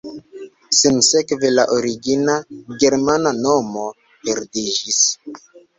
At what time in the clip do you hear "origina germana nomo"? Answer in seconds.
1.77-3.87